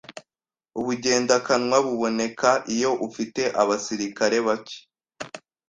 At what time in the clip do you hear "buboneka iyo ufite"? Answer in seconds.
1.85-3.41